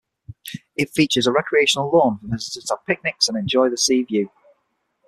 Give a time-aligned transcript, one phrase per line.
[0.75, 4.29] It features a recreational lawn for visitors to have picnics and enjoy the seaview.